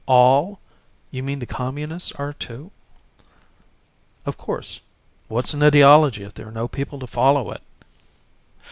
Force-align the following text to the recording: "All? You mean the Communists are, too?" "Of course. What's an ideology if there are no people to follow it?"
"All? 0.07 0.59
You 1.11 1.21
mean 1.21 1.37
the 1.37 1.45
Communists 1.45 2.11
are, 2.13 2.33
too?" 2.33 2.71
"Of 4.25 4.35
course. 4.35 4.79
What's 5.27 5.53
an 5.53 5.61
ideology 5.61 6.23
if 6.23 6.33
there 6.33 6.47
are 6.47 6.51
no 6.51 6.67
people 6.67 6.97
to 7.01 7.05
follow 7.05 7.51
it?" 7.51 7.61